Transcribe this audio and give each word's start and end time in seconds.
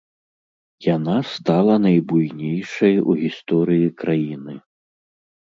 Яна 0.95 1.17
стала 1.33 1.75
найбуйнейшай 1.83 2.95
у 3.13 3.17
гісторыі 3.23 3.93
краіны. 4.01 4.59